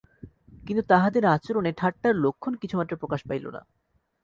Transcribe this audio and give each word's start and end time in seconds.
কিন্তু 0.67 0.83
তাহাদের 0.83 1.23
আচরণে 1.25 1.71
ঠাট্টার 1.77 2.13
লক্ষণ 2.15 2.53
কিছুমাত্র 2.55 2.93
প্রকাশ 2.97 3.21
পাইল 3.25 3.45
না। 3.47 3.61